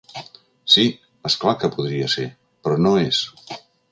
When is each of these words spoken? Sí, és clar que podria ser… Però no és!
Sí, 0.75 0.85
és 1.29 1.35
clar 1.43 1.53
que 1.65 1.69
podria 1.77 2.09
ser… 2.15 2.27
Però 2.65 2.81
no 2.87 2.97
és! 3.05 3.23